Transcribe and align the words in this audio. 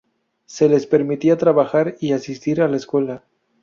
Se 0.47 0.67
les 0.67 0.87
permitía 0.87 1.37
trabajar 1.37 1.95
y 1.99 2.13
asistir 2.13 2.61
a 2.63 2.67
la 2.67 2.77
escuela. 2.77 3.23